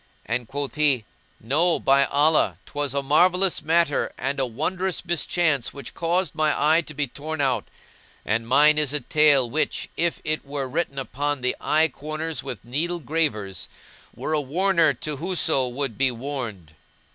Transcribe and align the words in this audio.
and 0.25 0.47
quoth 0.47 0.73
he, 0.73 1.05
"No, 1.39 1.79
by 1.79 2.05
Allah, 2.05 2.57
'twas 2.65 2.95
a 2.95 3.03
marvellous 3.03 3.61
matter 3.61 4.11
and 4.17 4.39
a 4.39 4.47
wondrous 4.47 5.05
mischance 5.05 5.75
which 5.75 5.93
caused 5.93 6.33
my 6.33 6.55
eye 6.77 6.81
to 6.81 6.95
be 6.95 7.05
torn 7.05 7.39
out, 7.39 7.67
and 8.25 8.47
mine 8.47 8.79
is 8.79 8.93
a 8.93 8.99
tale 9.01 9.47
which, 9.47 9.89
if 9.95 10.19
it 10.23 10.43
were 10.43 10.67
written 10.67 10.97
upon 10.97 11.41
the 11.41 11.55
eye 11.61 11.87
corners 11.87 12.41
with 12.41 12.65
needle 12.65 12.99
gravers, 12.99 13.69
were 14.15 14.33
a 14.33 14.41
warner 14.41 14.91
to 14.95 15.17
whoso 15.17 15.67
would 15.67 15.99
be 15.99 16.09
warned." 16.09 16.73